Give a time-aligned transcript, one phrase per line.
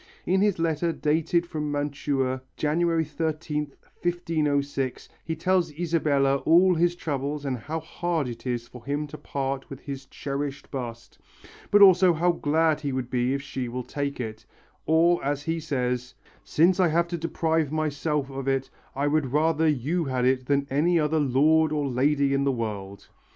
[0.25, 7.45] In his letter dated from Mantua, January 13th, 1506, he tells Isabella all his troubles
[7.45, 11.19] and how hard it is for him to part with his cherished bust,
[11.69, 14.43] but also how glad he would be if she will take it,
[14.87, 19.67] or as he says: "Since I have to deprive myself of it, I would rather
[19.67, 23.07] you had it than any other Lord or Lady in the world."